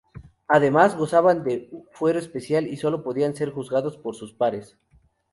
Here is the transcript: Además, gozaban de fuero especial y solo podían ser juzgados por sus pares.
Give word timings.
Además, 0.47 0.95
gozaban 0.97 1.43
de 1.43 1.69
fuero 1.91 2.17
especial 2.17 2.65
y 2.65 2.75
solo 2.77 3.03
podían 3.03 3.35
ser 3.35 3.51
juzgados 3.51 3.97
por 3.99 4.15
sus 4.15 4.33
pares. 4.33 4.75